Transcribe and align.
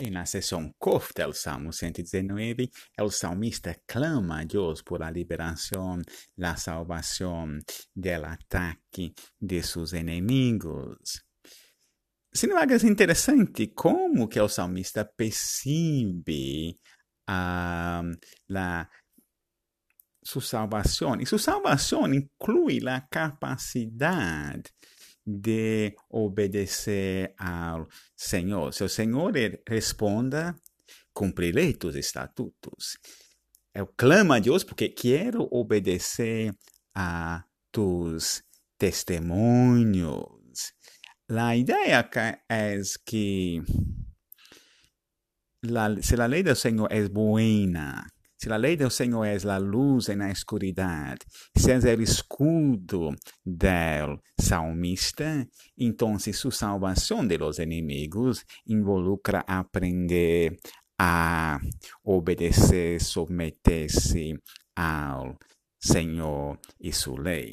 E 0.00 0.10
na 0.10 0.24
seção 0.24 0.72
Kof 0.78 1.12
del 1.12 1.32
Salmo 1.32 1.72
119, 1.72 2.70
o 3.00 3.10
salmista 3.10 3.74
clama 3.86 4.40
a 4.40 4.44
Deus 4.44 4.80
por 4.80 5.02
a 5.02 5.10
liberação, 5.10 6.00
a 6.40 6.56
salvação 6.56 7.58
del 7.96 8.24
ataque 8.24 9.12
de 9.40 9.62
seus 9.62 9.92
inimigos. 9.92 11.24
Sin 12.32 12.50
embargo, 12.50 12.74
é 12.74 12.86
interessante 12.86 13.72
como 13.74 14.28
que 14.28 14.40
o 14.40 14.48
salmista 14.48 15.04
percebe 15.04 16.78
a 17.26 18.02
la, 18.48 18.88
sua 20.28 20.42
salvação. 20.42 21.20
E 21.20 21.26
sua 21.26 21.38
salvação 21.38 22.06
inclui 22.12 22.86
a 22.86 23.00
capacidade 23.00 24.70
de 25.30 25.94
obedecer 26.08 27.34
ao 27.36 27.86
Senhor. 28.16 28.72
Se 28.72 28.82
o 28.82 28.88
Senhor 28.88 29.32
responda, 29.68 30.56
cumprirei 31.12 31.74
tus 31.74 31.94
estatutos. 31.96 32.96
Eu 33.74 33.86
clamo 33.86 34.32
a 34.32 34.38
Deus 34.38 34.64
porque 34.64 34.88
quero 34.88 35.46
obedecer 35.50 36.54
a 36.94 37.44
tus 37.70 38.42
testemunhos. 38.78 40.72
A 41.28 41.54
ideia 41.54 42.08
é 42.48 42.80
que 43.04 43.62
la, 45.62 46.00
se 46.00 46.14
a 46.14 46.26
lei 46.26 46.42
do 46.42 46.56
Senhor 46.56 46.88
é 46.90 47.06
boa, 47.06 47.42
se 48.38 48.52
a 48.52 48.56
lei 48.56 48.76
do 48.76 48.88
Senhor 48.88 49.24
é 49.24 49.36
a 49.36 49.58
luz 49.58 50.08
na 50.08 50.30
escuridade, 50.30 51.26
se 51.56 51.72
é 51.72 51.94
o 51.96 52.00
escudo 52.00 53.10
do 53.44 54.20
salmista, 54.40 55.46
então 55.76 56.16
sua 56.18 56.52
salvação 56.52 57.26
de 57.26 57.36
los 57.36 57.58
inimigos 57.58 58.44
involucra 58.64 59.44
aprender 59.46 60.56
a 60.96 61.58
obedecer, 62.04 63.00
submeter-se 63.00 64.38
ao 64.76 65.36
Senhor 65.80 66.58
e 66.80 66.92
sua 66.92 67.20
lei. 67.20 67.52